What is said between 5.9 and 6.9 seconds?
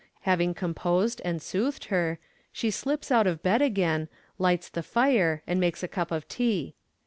of tea.